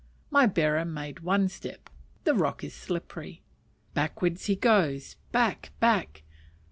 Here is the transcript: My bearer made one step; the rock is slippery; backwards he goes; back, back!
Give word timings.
My 0.31 0.47
bearer 0.47 0.83
made 0.83 1.19
one 1.19 1.47
step; 1.47 1.87
the 2.23 2.33
rock 2.33 2.63
is 2.63 2.73
slippery; 2.73 3.43
backwards 3.93 4.45
he 4.47 4.55
goes; 4.55 5.15
back, 5.31 5.73
back! 5.79 6.23